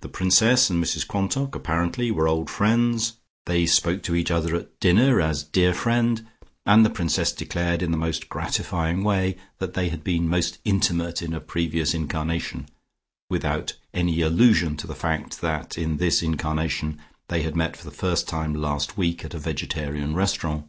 [0.00, 3.14] The Princess and Mrs Quantock, apparently, were old friends;
[3.46, 6.26] they spoke to each other at dinner as "dear friend,"
[6.66, 11.22] and the Princess declared in the most gratifying way that they had been most intimate
[11.22, 12.68] in a previous incarnation,
[13.30, 17.96] without any allusion to the fact that in this incarnation they had met for the
[17.96, 20.66] first time last week at a vegetarian restaurant.